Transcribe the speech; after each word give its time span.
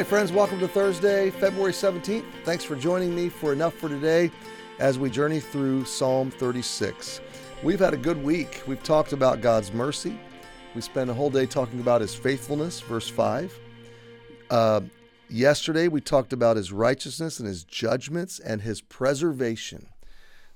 Hey, 0.00 0.06
friends, 0.06 0.32
welcome 0.32 0.58
to 0.60 0.66
Thursday, 0.66 1.28
February 1.28 1.72
17th. 1.72 2.24
Thanks 2.42 2.64
for 2.64 2.74
joining 2.74 3.14
me 3.14 3.28
for 3.28 3.52
Enough 3.52 3.74
for 3.74 3.90
Today 3.90 4.30
as 4.78 4.98
we 4.98 5.10
journey 5.10 5.40
through 5.40 5.84
Psalm 5.84 6.30
36. 6.30 7.20
We've 7.62 7.80
had 7.80 7.92
a 7.92 7.98
good 7.98 8.16
week. 8.24 8.62
We've 8.66 8.82
talked 8.82 9.12
about 9.12 9.42
God's 9.42 9.74
mercy. 9.74 10.18
We 10.74 10.80
spent 10.80 11.10
a 11.10 11.12
whole 11.12 11.28
day 11.28 11.44
talking 11.44 11.80
about 11.80 12.00
his 12.00 12.14
faithfulness, 12.14 12.80
verse 12.80 13.10
5. 13.10 13.58
Uh, 14.48 14.80
yesterday, 15.28 15.86
we 15.86 16.00
talked 16.00 16.32
about 16.32 16.56
his 16.56 16.72
righteousness 16.72 17.38
and 17.38 17.46
his 17.46 17.62
judgments 17.62 18.38
and 18.38 18.62
his 18.62 18.80
preservation. 18.80 19.86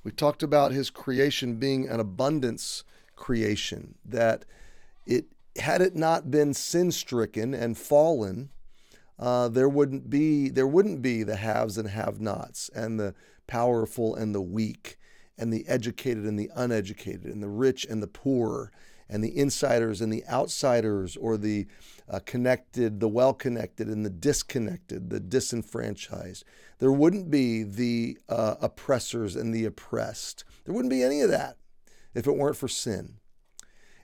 We 0.04 0.12
talked 0.12 0.42
about 0.42 0.72
his 0.72 0.88
creation 0.88 1.56
being 1.56 1.86
an 1.86 2.00
abundance 2.00 2.82
creation, 3.14 3.96
that 4.06 4.46
it 5.04 5.26
had 5.58 5.82
it 5.82 5.94
not 5.94 6.30
been 6.30 6.54
sin 6.54 6.90
stricken 6.90 7.52
and 7.52 7.76
fallen, 7.76 8.48
uh, 9.18 9.48
there 9.48 9.68
wouldn't 9.68 10.10
be 10.10 10.48
there 10.48 10.66
wouldn't 10.66 11.02
be 11.02 11.22
the 11.22 11.36
haves 11.36 11.78
and 11.78 11.88
have-nots 11.88 12.70
and 12.74 12.98
the 12.98 13.14
powerful 13.46 14.14
and 14.14 14.34
the 14.34 14.40
weak 14.40 14.98
and 15.38 15.52
the 15.52 15.66
educated 15.68 16.24
and 16.24 16.38
the 16.38 16.50
uneducated 16.54 17.26
and 17.26 17.42
the 17.42 17.48
rich 17.48 17.84
and 17.84 18.02
the 18.02 18.08
poor 18.08 18.72
and 19.08 19.22
the 19.22 19.36
insiders 19.36 20.00
and 20.00 20.12
the 20.12 20.24
outsiders 20.26 21.16
or 21.16 21.36
the 21.36 21.66
uh, 22.08 22.18
connected 22.24 23.00
the 23.00 23.08
well-connected 23.08 23.88
and 23.88 24.04
the 24.04 24.10
disconnected 24.10 25.10
the 25.10 25.20
disenfranchised 25.20 26.44
there 26.78 26.92
wouldn't 26.92 27.30
be 27.30 27.62
the 27.62 28.18
uh, 28.28 28.54
oppressors 28.60 29.36
and 29.36 29.54
the 29.54 29.64
oppressed 29.64 30.44
there 30.64 30.74
wouldn't 30.74 30.90
be 30.90 31.02
any 31.02 31.20
of 31.20 31.30
that 31.30 31.56
if 32.14 32.26
it 32.26 32.36
weren't 32.36 32.56
for 32.56 32.68
sin 32.68 33.18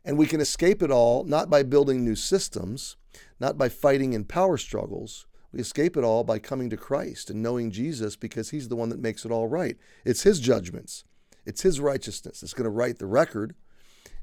and 0.04 0.16
we 0.16 0.26
can 0.26 0.40
escape 0.40 0.82
it 0.82 0.90
all 0.90 1.24
not 1.24 1.50
by 1.50 1.62
building 1.62 2.04
new 2.04 2.16
systems 2.16 2.96
not 3.40 3.56
by 3.56 3.68
fighting 3.68 4.12
in 4.12 4.24
power 4.24 4.56
struggles. 4.56 5.26
We 5.52 5.60
escape 5.60 5.96
it 5.96 6.04
all 6.04 6.22
by 6.22 6.38
coming 6.38 6.70
to 6.70 6.76
Christ 6.76 7.30
and 7.30 7.42
knowing 7.42 7.70
Jesus 7.70 8.14
because 8.14 8.50
he's 8.50 8.68
the 8.68 8.76
one 8.76 8.90
that 8.90 9.00
makes 9.00 9.24
it 9.24 9.32
all 9.32 9.48
right. 9.48 9.76
It's 10.04 10.22
his 10.22 10.38
judgments, 10.38 11.04
it's 11.44 11.62
his 11.62 11.80
righteousness 11.80 12.40
that's 12.40 12.54
going 12.54 12.64
to 12.64 12.70
write 12.70 12.98
the 12.98 13.06
record. 13.06 13.54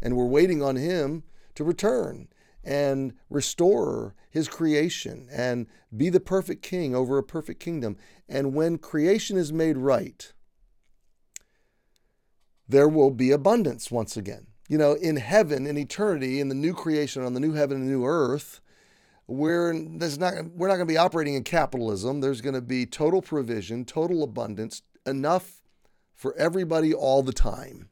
And 0.02 0.16
we're 0.16 0.26
waiting 0.26 0.62
on 0.62 0.76
him 0.76 1.24
to 1.56 1.64
return 1.64 2.28
and 2.64 3.14
restore 3.32 4.14
his 4.30 4.48
creation 4.48 5.28
and 5.32 5.66
be 5.96 6.10
the 6.10 6.20
perfect 6.20 6.62
king 6.62 6.94
over 6.94 7.18
a 7.18 7.24
perfect 7.24 7.60
kingdom. 7.60 7.98
And 8.30 8.54
when 8.54 8.78
creation 8.78 9.38
is 9.38 9.52
made 9.52 9.78
right, 9.78 10.32
there 12.68 12.88
will 12.88 13.10
be 13.10 13.32
abundance 13.32 13.90
once 13.90 14.16
again. 14.16 14.48
You 14.68 14.78
know, 14.78 14.94
in 14.94 15.16
heaven, 15.16 15.66
in 15.66 15.78
eternity, 15.78 16.40
in 16.40 16.50
the 16.50 16.56
new 16.56 16.74
creation, 16.74 17.24
on 17.24 17.34
the 17.34 17.40
new 17.40 17.54
heaven 17.54 17.78
and 17.78 17.88
new 17.88 18.06
earth, 18.06 18.60
we're 19.28 19.74
there's 19.74 20.18
not 20.18 20.34
we're 20.56 20.68
not 20.68 20.76
going 20.76 20.88
to 20.88 20.94
be 20.94 20.98
operating 20.98 21.36
in 21.36 21.44
capitalism. 21.44 22.22
There's 22.22 22.42
going 22.42 22.56
to 22.56 22.62
be 22.62 22.86
total 22.86 23.22
provision, 23.22 23.86
total 23.86 24.24
abundance, 24.24 24.82
enough 25.06 25.62
for 26.14 26.36
everybody 26.36 26.94
all 26.94 27.24
the 27.24 27.34
time. 27.34 27.90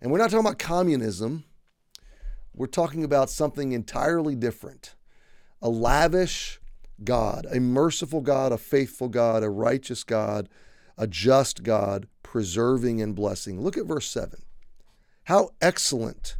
And 0.00 0.10
we're 0.10 0.18
not 0.18 0.30
talking 0.30 0.46
about 0.46 0.58
communism. 0.58 1.44
We're 2.54 2.66
talking 2.66 3.02
about 3.04 3.30
something 3.30 3.72
entirely 3.72 4.34
different. 4.34 4.94
A 5.62 5.68
lavish 5.68 6.60
God, 7.02 7.46
a 7.50 7.60
merciful 7.60 8.20
God, 8.20 8.52
a 8.52 8.58
faithful 8.58 9.08
God, 9.08 9.42
a 9.42 9.48
righteous 9.48 10.04
God, 10.04 10.48
a 10.98 11.06
just 11.06 11.62
God, 11.62 12.08
preserving 12.22 13.00
and 13.00 13.14
blessing. 13.14 13.60
Look 13.60 13.78
at 13.78 13.86
verse 13.86 14.06
7. 14.06 14.42
How 15.24 15.50
excellent 15.60 16.36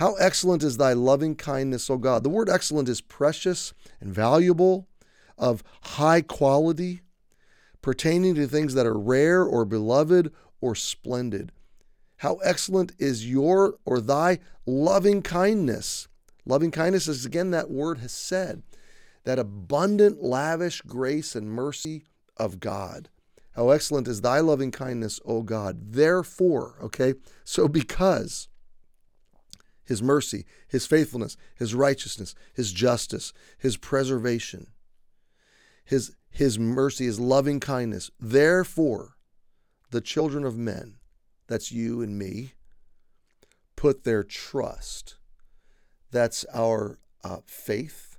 how 0.00 0.14
excellent 0.14 0.62
is 0.62 0.78
thy 0.78 0.94
loving 0.94 1.36
kindness, 1.36 1.90
O 1.90 1.98
God. 1.98 2.22
The 2.22 2.30
word 2.30 2.48
excellent 2.48 2.88
is 2.88 3.02
precious 3.02 3.74
and 4.00 4.14
valuable, 4.14 4.88
of 5.36 5.62
high 5.82 6.22
quality, 6.22 7.02
pertaining 7.82 8.34
to 8.36 8.46
things 8.46 8.72
that 8.72 8.86
are 8.86 8.98
rare 8.98 9.42
or 9.44 9.66
beloved 9.66 10.32
or 10.62 10.74
splendid. 10.74 11.52
How 12.16 12.36
excellent 12.36 12.92
is 12.98 13.28
your 13.28 13.74
or 13.84 14.00
thy 14.00 14.38
loving 14.64 15.20
kindness. 15.20 16.08
Loving 16.46 16.70
kindness 16.70 17.06
is 17.06 17.26
again 17.26 17.50
that 17.50 17.70
word 17.70 17.98
chesed, 17.98 18.62
that 19.24 19.38
abundant, 19.38 20.22
lavish 20.22 20.80
grace 20.80 21.36
and 21.36 21.50
mercy 21.50 22.04
of 22.38 22.58
God. 22.58 23.10
How 23.60 23.68
excellent 23.68 24.08
is 24.08 24.22
thy 24.22 24.40
loving 24.40 24.70
kindness, 24.70 25.20
O 25.26 25.42
God. 25.42 25.92
Therefore, 25.92 26.78
okay, 26.82 27.12
so 27.44 27.68
because 27.68 28.48
his 29.84 30.02
mercy, 30.02 30.46
his 30.66 30.86
faithfulness, 30.86 31.36
his 31.54 31.74
righteousness, 31.74 32.34
his 32.54 32.72
justice, 32.72 33.34
his 33.58 33.76
preservation, 33.76 34.68
his, 35.84 36.16
his 36.30 36.58
mercy, 36.58 37.04
his 37.04 37.20
loving 37.20 37.60
kindness. 37.60 38.10
Therefore, 38.18 39.16
the 39.90 40.00
children 40.00 40.44
of 40.44 40.56
men, 40.56 40.96
that's 41.46 41.70
you 41.70 42.00
and 42.00 42.18
me, 42.18 42.54
put 43.76 44.04
their 44.04 44.24
trust. 44.24 45.16
That's 46.10 46.46
our 46.54 46.98
uh, 47.22 47.40
faith. 47.44 48.16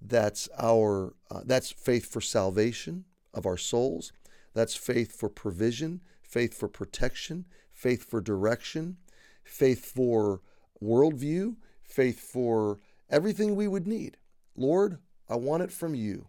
That's 0.00 0.48
our 0.58 1.14
uh, 1.30 1.42
that's 1.44 1.70
faith 1.70 2.10
for 2.10 2.20
salvation 2.20 3.04
of 3.36 3.46
our 3.46 3.56
souls. 3.56 4.12
That's 4.54 4.74
faith 4.74 5.12
for 5.12 5.28
provision, 5.28 6.00
faith 6.22 6.54
for 6.54 6.66
protection, 6.66 7.44
faith 7.72 8.02
for 8.02 8.20
direction, 8.20 8.96
faith 9.44 9.84
for 9.84 10.40
worldview, 10.82 11.56
faith 11.82 12.18
for 12.18 12.80
everything 13.10 13.54
we 13.54 13.68
would 13.68 13.86
need. 13.86 14.16
Lord, 14.56 14.98
I 15.28 15.36
want 15.36 15.62
it 15.62 15.70
from 15.70 15.94
you. 15.94 16.28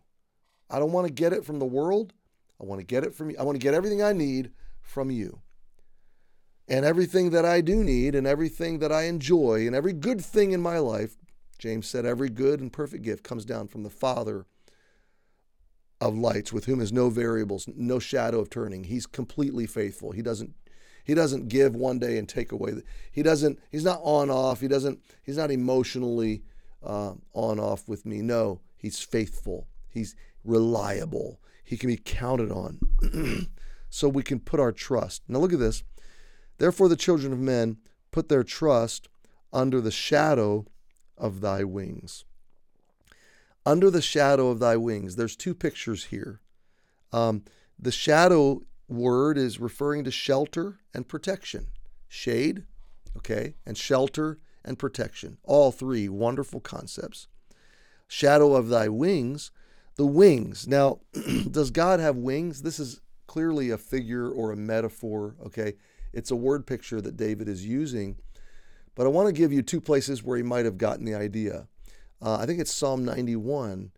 I 0.69 0.77
don't 0.77 0.91
want 0.91 1.07
to 1.07 1.13
get 1.13 1.33
it 1.33 1.45
from 1.45 1.59
the 1.59 1.65
world. 1.65 2.13
I 2.61 2.65
want 2.65 2.81
to 2.81 2.85
get 2.85 3.03
it 3.03 3.15
from 3.15 3.29
you. 3.29 3.37
I 3.39 3.43
want 3.43 3.55
to 3.55 3.63
get 3.63 3.73
everything 3.73 4.03
I 4.03 4.11
need 4.11 4.51
from 4.81 5.09
you. 5.09 5.41
And 6.67 6.83
everything 6.83 7.29
that 7.29 7.45
I 7.45 7.61
do 7.61 7.81
need 7.81 8.13
and 8.13 8.27
everything 8.27 8.79
that 8.79 8.91
I 8.91 9.03
enjoy 9.03 9.65
and 9.65 9.73
every 9.73 9.93
good 9.93 10.19
thing 10.19 10.51
in 10.51 10.61
my 10.61 10.79
life, 10.79 11.15
James 11.57 11.87
said, 11.87 12.05
every 12.05 12.29
good 12.29 12.59
and 12.59 12.73
perfect 12.73 13.03
gift 13.03 13.23
comes 13.23 13.45
down 13.45 13.69
from 13.69 13.83
the 13.83 13.89
Father 13.89 14.45
of 15.99 16.15
lights, 16.15 16.53
with 16.53 16.65
whom 16.65 16.79
is 16.79 16.93
no 16.93 17.09
variables, 17.09 17.67
no 17.75 17.99
shadow 17.99 18.39
of 18.39 18.49
turning. 18.49 18.85
He's 18.85 19.05
completely 19.05 19.65
faithful. 19.65 20.11
He 20.11 20.21
doesn't 20.21 20.53
he 21.07 21.13
doesn't 21.13 21.47
give 21.47 21.73
one 21.73 21.99
day 21.99 22.17
and 22.17 22.27
take 22.27 22.51
away. 22.51 22.73
He 23.09 23.23
doesn't. 23.23 23.59
He's 23.71 23.85
not 23.85 24.01
on 24.03 24.29
off. 24.29 24.59
He 24.59 24.67
doesn't. 24.67 24.99
He's 25.23 25.37
not 25.37 25.51
emotionally 25.51 26.43
uh, 26.83 27.13
on 27.33 27.59
off 27.61 27.87
with 27.87 28.05
me. 28.05 28.21
No, 28.21 28.59
he's 28.75 28.99
faithful. 28.99 29.69
He's 29.87 30.17
reliable. 30.43 31.39
He 31.63 31.77
can 31.77 31.87
be 31.87 31.95
counted 31.95 32.51
on. 32.51 32.79
so 33.89 34.09
we 34.09 34.21
can 34.21 34.41
put 34.41 34.59
our 34.59 34.73
trust. 34.73 35.23
Now 35.29 35.39
look 35.39 35.53
at 35.53 35.59
this. 35.59 35.81
Therefore, 36.57 36.89
the 36.89 36.97
children 36.97 37.31
of 37.31 37.39
men 37.39 37.77
put 38.11 38.27
their 38.27 38.43
trust 38.43 39.07
under 39.53 39.79
the 39.79 39.91
shadow 39.91 40.65
of 41.17 41.39
thy 41.39 41.63
wings. 41.63 42.25
Under 43.67 43.91
the 43.91 44.01
shadow 44.01 44.47
of 44.47 44.59
thy 44.59 44.77
wings. 44.77 45.17
There's 45.17 45.35
two 45.35 45.53
pictures 45.53 46.05
here. 46.05 46.39
Um, 47.11 47.43
the 47.77 47.91
shadow 47.91 48.61
word 48.87 49.37
is 49.37 49.59
referring 49.59 50.05
to 50.05 50.11
shelter 50.11 50.79
and 50.93 51.05
protection. 51.05 51.67
Shade, 52.07 52.63
okay, 53.17 53.55
and 53.65 53.77
shelter 53.77 54.39
and 54.63 54.79
protection. 54.79 55.37
All 55.43 55.73
three 55.73 56.07
wonderful 56.07 56.61
concepts. 56.61 57.27
Shadow 58.07 58.55
of 58.55 58.69
thy 58.69 58.87
wings, 58.87 59.51
the 59.97 60.05
wings. 60.05 60.65
Now, 60.65 61.01
does 61.51 61.69
God 61.69 61.99
have 61.99 62.15
wings? 62.15 62.61
This 62.61 62.79
is 62.79 63.01
clearly 63.27 63.69
a 63.69 63.77
figure 63.77 64.29
or 64.29 64.53
a 64.53 64.55
metaphor, 64.55 65.35
okay? 65.45 65.73
It's 66.13 66.31
a 66.31 66.37
word 66.37 66.65
picture 66.65 67.01
that 67.01 67.17
David 67.17 67.49
is 67.49 67.65
using. 67.65 68.15
But 68.95 69.07
I 69.07 69.09
want 69.09 69.27
to 69.27 69.33
give 69.33 69.51
you 69.51 69.61
two 69.61 69.81
places 69.81 70.23
where 70.23 70.37
he 70.37 70.43
might 70.43 70.63
have 70.63 70.77
gotten 70.77 71.03
the 71.03 71.15
idea. 71.15 71.67
Uh, 72.21 72.37
I 72.37 72.45
think 72.45 72.59
it's 72.59 72.73
Psalm 72.73 73.05
91 73.05 73.91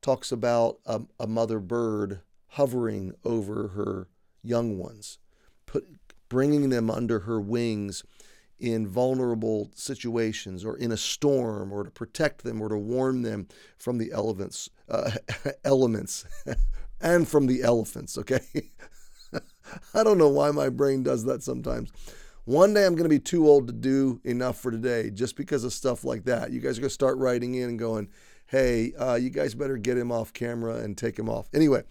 talks 0.00 0.32
about 0.32 0.78
a, 0.86 1.02
a 1.18 1.26
mother 1.26 1.58
bird 1.58 2.20
hovering 2.50 3.14
over 3.24 3.68
her 3.68 4.08
young 4.42 4.78
ones, 4.78 5.18
put, 5.66 5.86
bringing 6.28 6.70
them 6.70 6.90
under 6.90 7.20
her 7.20 7.40
wings 7.40 8.02
in 8.58 8.86
vulnerable 8.86 9.70
situations 9.74 10.64
or 10.64 10.76
in 10.76 10.90
a 10.90 10.96
storm 10.96 11.72
or 11.72 11.84
to 11.84 11.90
protect 11.90 12.42
them 12.42 12.62
or 12.62 12.68
to 12.68 12.78
warn 12.78 13.22
them 13.22 13.46
from 13.76 13.98
the 13.98 14.10
elements, 14.12 14.70
uh, 14.88 15.10
elements 15.64 16.24
and 17.00 17.28
from 17.28 17.46
the 17.46 17.62
elephants, 17.62 18.16
okay? 18.16 18.70
I 19.94 20.02
don't 20.02 20.18
know 20.18 20.28
why 20.28 20.50
my 20.52 20.70
brain 20.70 21.02
does 21.02 21.24
that 21.24 21.42
sometimes. 21.42 21.90
One 22.46 22.74
day 22.74 22.86
I'm 22.86 22.94
going 22.94 23.02
to 23.02 23.08
be 23.08 23.18
too 23.18 23.48
old 23.48 23.66
to 23.66 23.72
do 23.72 24.20
enough 24.22 24.60
for 24.60 24.70
today 24.70 25.10
just 25.10 25.34
because 25.34 25.64
of 25.64 25.72
stuff 25.72 26.04
like 26.04 26.26
that. 26.26 26.52
You 26.52 26.60
guys 26.60 26.78
are 26.78 26.80
going 26.80 26.90
to 26.90 26.94
start 26.94 27.18
writing 27.18 27.56
in 27.56 27.70
and 27.70 27.78
going, 27.78 28.08
hey, 28.46 28.92
uh, 28.92 29.16
you 29.16 29.30
guys 29.30 29.56
better 29.56 29.76
get 29.76 29.98
him 29.98 30.12
off 30.12 30.32
camera 30.32 30.76
and 30.76 30.96
take 30.96 31.18
him 31.18 31.28
off. 31.28 31.48
Anyway, 31.52 31.82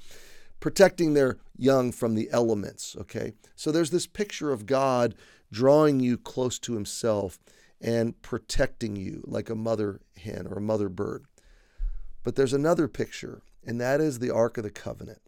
protecting 0.61 1.13
their 1.13 1.39
young 1.57 1.91
from 1.91 2.15
the 2.15 2.29
elements. 2.31 2.95
Okay. 3.01 3.33
So 3.57 3.69
there's 3.69 3.91
this 3.91 4.07
picture 4.07 4.53
of 4.53 4.65
God 4.65 5.15
drawing 5.51 5.99
you 5.99 6.17
close 6.17 6.57
to 6.59 6.73
himself 6.73 7.37
and 7.81 8.21
protecting 8.21 8.95
you 8.95 9.25
like 9.27 9.49
a 9.49 9.55
mother 9.55 9.99
hen 10.15 10.47
or 10.49 10.59
a 10.59 10.61
mother 10.61 10.87
bird. 10.87 11.25
But 12.23 12.37
there's 12.37 12.53
another 12.53 12.87
picture, 12.87 13.41
and 13.65 13.81
that 13.81 13.99
is 13.99 14.19
the 14.19 14.31
Ark 14.31 14.57
of 14.57 14.63
the 14.63 14.71
Covenant. 14.71 15.21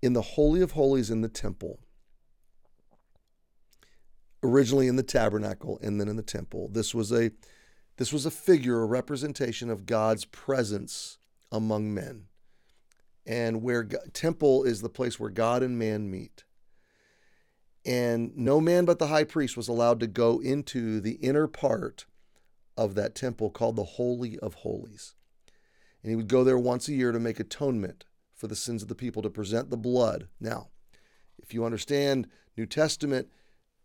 In 0.00 0.12
the 0.12 0.22
Holy 0.22 0.62
of 0.62 0.70
Holies 0.70 1.10
in 1.10 1.20
the 1.20 1.28
temple, 1.28 1.80
originally 4.42 4.86
in 4.86 4.96
the 4.96 5.02
tabernacle 5.02 5.78
and 5.82 6.00
then 6.00 6.08
in 6.08 6.16
the 6.16 6.22
temple, 6.22 6.68
this 6.72 6.94
was 6.94 7.12
a 7.12 7.30
this 7.96 8.12
was 8.12 8.24
a 8.24 8.30
figure, 8.30 8.80
a 8.80 8.86
representation 8.86 9.68
of 9.68 9.84
God's 9.84 10.24
presence 10.24 11.18
among 11.52 11.92
men. 11.92 12.28
And 13.26 13.62
where 13.62 13.82
God, 13.82 14.14
temple 14.14 14.64
is 14.64 14.80
the 14.80 14.88
place 14.88 15.20
where 15.20 15.28
God 15.28 15.62
and 15.62 15.78
man 15.78 16.10
meet. 16.10 16.44
And 17.84 18.34
no 18.36 18.60
man 18.60 18.86
but 18.86 18.98
the 18.98 19.08
high 19.08 19.24
priest 19.24 19.56
was 19.56 19.68
allowed 19.68 20.00
to 20.00 20.06
go 20.06 20.40
into 20.40 21.00
the 21.00 21.16
inner 21.16 21.46
part 21.46 22.06
of 22.76 22.94
that 22.94 23.14
temple 23.14 23.50
called 23.50 23.76
the 23.76 23.84
Holy 23.84 24.38
of 24.38 24.54
Holies. 24.54 25.14
And 26.02 26.10
he 26.10 26.16
would 26.16 26.28
go 26.28 26.44
there 26.44 26.58
once 26.58 26.88
a 26.88 26.94
year 26.94 27.12
to 27.12 27.20
make 27.20 27.38
atonement 27.38 28.04
for 28.34 28.46
the 28.46 28.56
sins 28.56 28.80
of 28.80 28.88
the 28.88 28.94
people, 28.94 29.20
to 29.20 29.28
present 29.28 29.68
the 29.68 29.76
blood. 29.76 30.28
Now, 30.40 30.68
if 31.38 31.52
you 31.52 31.64
understand 31.64 32.28
New 32.56 32.64
Testament 32.64 33.28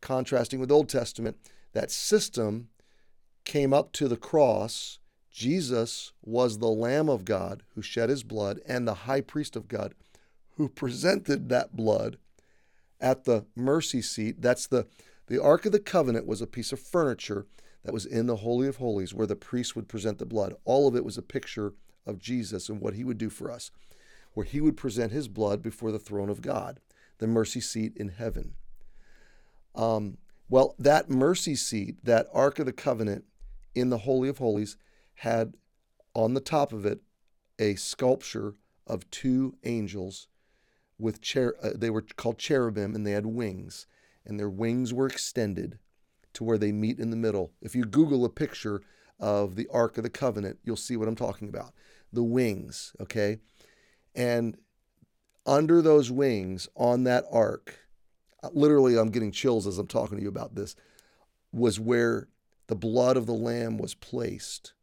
contrasting 0.06 0.60
with 0.60 0.72
Old 0.72 0.88
Testament, 0.88 1.36
that 1.74 1.92
system 1.92 2.70
came 3.44 3.74
up 3.74 3.92
to 3.94 4.08
the 4.08 4.16
cross. 4.16 5.00
Jesus 5.32 6.14
was 6.24 6.60
the 6.60 6.68
Lamb 6.68 7.10
of 7.10 7.26
God 7.26 7.64
who 7.74 7.82
shed 7.82 8.10
his 8.10 8.24
blood 8.24 8.62
and 8.68 8.88
the 8.88 8.94
high 8.94 9.22
priest 9.22 9.56
of 9.56 9.68
God 9.68 9.94
who 10.58 10.70
presented 10.84 11.50
that 11.50 11.76
blood 11.76 12.18
at 13.02 13.26
the 13.26 13.46
mercy 13.56 14.02
seat. 14.02 14.42
That's 14.42 14.68
the 14.68 14.88
the 15.28 15.42
Ark 15.42 15.66
of 15.66 15.72
the 15.72 15.80
Covenant 15.80 16.28
was 16.28 16.40
a 16.40 16.48
piece 16.48 16.72
of 16.72 16.80
furniture 16.80 17.48
that 17.84 17.94
was 17.94 18.06
in 18.06 18.28
the 18.28 18.38
Holy 18.38 18.68
of 18.68 18.76
Holies 18.76 19.12
where 19.12 19.26
the 19.26 19.36
priest 19.36 19.76
would 19.76 19.88
present 19.88 20.20
the 20.20 20.26
blood. 20.26 20.54
All 20.66 20.88
of 20.88 20.96
it 20.96 21.04
was 21.04 21.18
a 21.18 21.24
picture 21.24 21.74
of 22.06 22.20
Jesus 22.20 22.70
and 22.70 22.80
what 22.80 22.94
he 22.94 23.04
would 23.04 23.18
do 23.18 23.32
for 23.32 23.50
us, 23.50 23.72
where 24.34 24.46
he 24.46 24.62
would 24.62 24.78
present 24.78 25.12
his 25.12 25.28
blood 25.28 25.64
before 25.64 25.92
the 25.92 25.98
throne 25.98 26.30
of 26.30 26.44
God, 26.44 26.80
the 27.18 27.26
mercy 27.26 27.60
seat 27.60 27.94
in 27.98 28.10
heaven. 28.10 28.54
Um, 29.76 30.18
well, 30.50 30.76
that 30.80 31.10
mercy 31.10 31.56
seat, 31.56 32.04
that 32.04 32.28
Ark 32.34 32.60
of 32.60 32.66
the 32.66 32.74
Covenant 32.74 33.26
in 33.74 33.90
the 33.90 34.00
Holy 34.00 34.30
of 34.30 34.38
Holies, 34.38 34.78
had 35.16 35.56
on 36.14 36.34
the 36.34 36.40
top 36.40 36.72
of 36.72 36.86
it 36.86 37.02
a 37.60 37.76
sculpture 37.76 38.54
of 38.88 39.10
two 39.10 39.56
angels 39.64 40.28
with 40.98 41.24
cher- 41.24 41.56
uh, 41.64 41.72
they 41.76 41.90
were 41.90 42.02
called 42.02 42.38
cherubim 42.38 42.96
and 42.96 43.06
they 43.06 43.12
had 43.12 43.26
wings 43.26 43.88
and 44.26 44.40
their 44.40 44.50
wings 44.50 44.94
were 44.94 45.08
extended 45.08 45.80
to 46.34 46.44
where 46.44 46.58
they 46.58 46.72
meet 46.72 47.00
in 47.00 47.10
the 47.10 47.16
middle. 47.16 47.52
If 47.62 47.76
you 47.76 47.84
Google 47.86 48.26
a 48.26 48.30
picture 48.30 48.82
of 49.20 49.56
the 49.56 49.68
Ark 49.72 49.98
of 49.98 50.04
the 50.04 50.10
Covenant, 50.10 50.60
you'll 50.64 50.76
see 50.76 50.98
what 50.98 51.08
I'm 51.08 51.16
talking 51.16 51.48
about. 51.48 51.74
The 52.12 52.24
wings, 52.24 52.94
okay? 53.00 53.38
And 54.14 54.58
under 55.46 55.82
those 55.82 56.12
wings 56.12 56.68
on 56.76 57.04
that 57.04 57.26
ark, 57.32 57.85
literally, 58.52 58.98
I'm 58.98 59.12
getting 59.12 59.32
chills 59.32 59.68
as 59.68 59.78
I'm 59.78 59.88
talking 59.88 60.18
to 60.18 60.24
you 60.24 60.30
about 60.30 60.56
this, 60.56 60.76
was 61.52 61.80
where 61.80 62.28
the 62.68 62.76
blood 62.76 63.18
of 63.18 63.26
the 63.26 63.34
Lamb 63.34 63.78
was 63.78 63.94
placed 63.94 64.74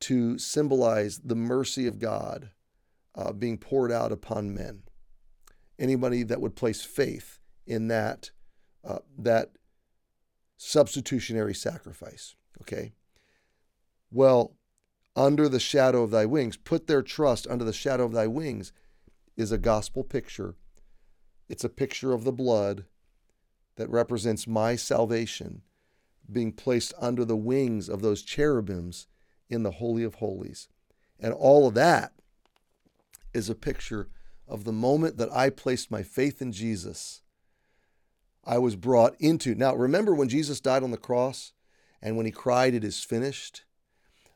to 0.00 0.38
symbolize 0.38 1.18
the 1.18 1.34
mercy 1.34 1.86
of 1.86 1.98
God 1.98 2.50
uh, 3.14 3.32
being 3.32 3.58
poured 3.58 3.92
out 3.92 4.12
upon 4.12 4.54
men. 4.54 4.82
Anybody 5.78 6.22
that 6.22 6.40
would 6.40 6.56
place 6.56 6.82
faith 6.82 7.38
in 7.66 7.88
that, 7.88 8.30
uh, 8.84 8.98
that 9.18 9.52
substitutionary 10.56 11.54
sacrifice. 11.54 12.34
Okay? 12.62 12.92
Well, 14.10 14.56
under 15.16 15.48
the 15.48 15.60
shadow 15.60 16.02
of 16.02 16.10
thy 16.10 16.26
wings, 16.26 16.56
put 16.56 16.86
their 16.86 17.02
trust 17.02 17.46
under 17.48 17.64
the 17.64 17.72
shadow 17.72 18.04
of 18.04 18.12
thy 18.12 18.26
wings 18.26 18.72
is 19.36 19.52
a 19.52 19.58
gospel 19.58 20.04
picture. 20.04 20.56
It's 21.50 21.64
a 21.64 21.68
picture 21.68 22.12
of 22.12 22.22
the 22.22 22.32
blood 22.32 22.84
that 23.74 23.90
represents 23.90 24.46
my 24.46 24.76
salvation 24.76 25.62
being 26.30 26.52
placed 26.52 26.94
under 27.00 27.24
the 27.24 27.36
wings 27.36 27.88
of 27.88 28.02
those 28.02 28.22
cherubims 28.22 29.08
in 29.48 29.64
the 29.64 29.72
Holy 29.72 30.04
of 30.04 30.14
Holies. 30.14 30.68
And 31.18 31.34
all 31.34 31.66
of 31.66 31.74
that 31.74 32.12
is 33.34 33.50
a 33.50 33.56
picture 33.56 34.08
of 34.46 34.62
the 34.62 34.72
moment 34.72 35.16
that 35.16 35.32
I 35.32 35.50
placed 35.50 35.90
my 35.90 36.04
faith 36.04 36.40
in 36.40 36.52
Jesus 36.52 37.22
I 38.44 38.58
was 38.58 38.76
brought 38.76 39.16
into. 39.18 39.54
Now, 39.54 39.74
remember 39.74 40.14
when 40.14 40.28
Jesus 40.28 40.60
died 40.60 40.82
on 40.82 40.92
the 40.92 40.96
cross 40.96 41.52
and 42.00 42.16
when 42.16 42.26
he 42.26 42.32
cried, 42.32 42.74
It 42.74 42.84
is 42.84 43.04
finished? 43.04 43.64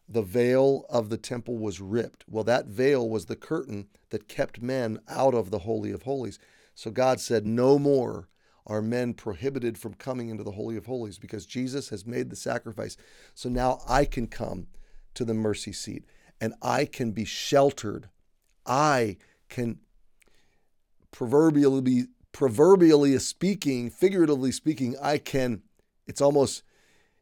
The 0.09 0.23
veil 0.23 0.85
of 0.91 1.09
the 1.09 1.17
temple 1.17 1.57
was 1.57 1.81
ripped. 1.81 2.25
Well, 2.29 2.45
that 2.45 2.67
veil 2.67 3.09
was 3.09 3.27
the 3.27 3.37
curtain 3.37 3.87
that 4.11 4.29
kept 4.29 4.61
men 4.61 4.99
out 5.09 5.33
of 5.33 5.51
the 5.51 5.61
Holy 5.61 5.93
of 5.93 6.03
Holies. 6.03 6.39
So 6.75 6.91
God 6.91 7.21
said, 7.21 7.47
No 7.47 7.79
more 7.79 8.29
are 8.67 8.83
men 8.83 9.15
prohibited 9.15 9.77
from 9.77 9.95
coming 9.95 10.31
into 10.31 10.43
the 10.43 10.53
Holy 10.53 10.77
of 10.77 10.87
Holies 10.87 11.19
because 11.19 11.47
Jesus 11.47 11.91
has 11.91 12.07
made 12.07 12.31
the 12.31 12.37
sacrifice. 12.37 12.97
So 13.35 13.49
now 13.49 13.81
I 13.89 14.05
can 14.05 14.27
come 14.27 14.69
to 15.15 15.25
the 15.25 15.35
mercy 15.35 15.73
seat 15.73 16.05
and 16.41 16.55
I 16.63 16.87
can 16.87 17.13
be 17.13 17.25
sheltered. 17.25 18.09
I 18.67 19.19
can 19.49 19.81
proverbially 21.13 22.07
proverbially 22.35 23.17
speaking, 23.21 23.89
figuratively 23.89 24.51
speaking, 24.51 24.97
I 25.01 25.19
can, 25.19 25.63
it's 26.07 26.21
almost, 26.21 26.65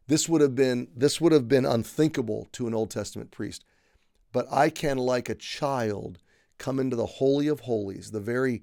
this 0.08 0.28
would 0.28 0.40
have 0.40 0.56
been, 0.56 0.88
this 0.96 1.20
would 1.20 1.32
have 1.32 1.46
been 1.46 1.66
unthinkable 1.66 2.48
to 2.52 2.66
an 2.66 2.74
Old 2.74 2.90
Testament 2.90 3.30
priest. 3.30 3.62
But 4.32 4.50
I 4.50 4.70
can, 4.70 4.96
like 4.96 5.28
a 5.28 5.34
child, 5.34 6.18
come 6.56 6.80
into 6.80 6.96
the 6.96 7.06
Holy 7.06 7.46
of 7.46 7.60
Holies, 7.60 8.10
the 8.10 8.20
very 8.20 8.62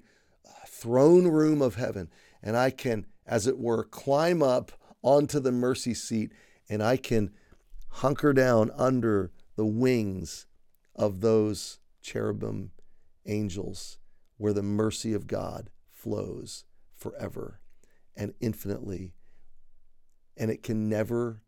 throne 0.80 1.28
room 1.28 1.60
of 1.60 1.74
heaven, 1.74 2.08
and 2.42 2.56
I 2.56 2.70
can, 2.70 3.06
as 3.26 3.46
it 3.46 3.58
were, 3.58 3.84
climb 3.84 4.42
up 4.42 4.72
onto 5.02 5.38
the 5.38 5.52
mercy 5.52 5.94
seat 5.94 6.32
and 6.68 6.82
I 6.82 6.96
can 6.96 7.32
hunker 7.88 8.32
down 8.32 8.70
under 8.76 9.32
the 9.56 9.66
wings 9.66 10.46
of 10.94 11.20
those 11.20 11.80
cherubim 12.00 12.70
angels 13.26 13.98
where 14.38 14.52
the 14.52 14.62
mercy 14.62 15.12
of 15.12 15.26
God 15.26 15.68
flows 15.90 16.64
forever 16.94 17.60
and 18.16 18.32
infinitely, 18.40 19.14
and 20.36 20.50
it 20.50 20.62
can 20.62 20.88
never 20.88 21.42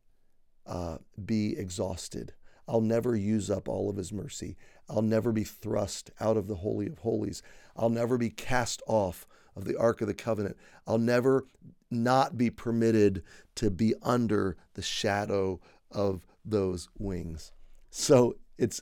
uh, 0.67 0.99
be 1.25 1.57
exhausted. 1.57 2.35
I'll 2.73 2.81
never 2.81 3.15
use 3.15 3.51
up 3.51 3.69
all 3.69 3.91
of 3.91 3.99
his 3.99 4.15
mercy. 4.15 4.57
I'll 4.89 5.03
never 5.03 5.31
be 5.31 5.45
thrust 5.45 6.11
out 6.19 6.39
of 6.39 6.49
the 6.49 6.55
Holy 6.55 6.87
of 6.87 7.01
Holies. 7.01 7.43
I'll 7.77 7.91
never 7.91 8.17
be 8.17 8.31
cast 8.31 8.81
off 8.87 9.27
of 9.55 9.67
the 9.67 9.77
Ark 9.77 10.01
of 10.01 10.07
the 10.07 10.15
Covenant. 10.15 10.57
I'll 10.87 10.97
never 10.97 11.45
not 11.91 12.39
be 12.39 12.49
permitted 12.49 13.23
to 13.57 13.71
be 13.71 13.93
under 14.03 14.57
the 14.73 14.81
shadow 14.81 15.61
of 15.91 16.25
those 16.47 16.89
wings. 16.99 17.53
So 17.91 18.37
it's 18.57 18.81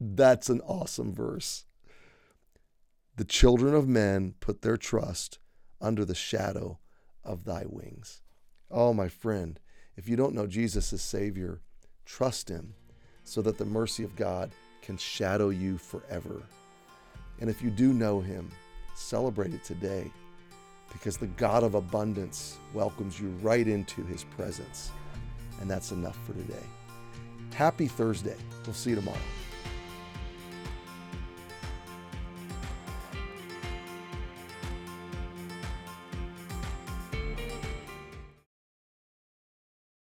that's 0.00 0.48
an 0.48 0.60
awesome 0.62 1.14
verse. 1.14 1.64
The 3.14 3.24
children 3.24 3.72
of 3.72 3.86
men 3.86 4.34
put 4.40 4.62
their 4.62 4.76
trust 4.76 5.38
under 5.80 6.04
the 6.04 6.14
shadow 6.16 6.80
of 7.22 7.44
thy 7.44 7.66
wings. 7.68 8.20
Oh, 8.68 8.92
my 8.92 9.08
friend, 9.08 9.60
if 9.96 10.08
you 10.08 10.16
don't 10.16 10.34
know 10.34 10.48
Jesus 10.48 10.92
as 10.92 11.02
Savior, 11.02 11.60
trust 12.04 12.48
Him 12.48 12.74
so 13.28 13.42
that 13.42 13.58
the 13.58 13.64
mercy 13.64 14.04
of 14.04 14.16
God 14.16 14.50
can 14.80 14.96
shadow 14.96 15.50
you 15.50 15.76
forever. 15.76 16.42
And 17.40 17.50
if 17.50 17.60
you 17.60 17.68
do 17.68 17.92
know 17.92 18.20
Him, 18.20 18.50
celebrate 18.94 19.52
it 19.52 19.62
today 19.64 20.10
because 20.90 21.18
the 21.18 21.26
God 21.26 21.62
of 21.62 21.74
abundance 21.74 22.56
welcomes 22.72 23.20
you 23.20 23.28
right 23.42 23.68
into 23.68 24.02
His 24.04 24.24
presence. 24.24 24.92
And 25.60 25.70
that's 25.70 25.92
enough 25.92 26.18
for 26.24 26.32
today. 26.32 26.64
Happy 27.52 27.86
Thursday. 27.86 28.36
We'll 28.64 28.72
see 28.72 28.90
you 28.90 28.96
tomorrow. 28.96 29.18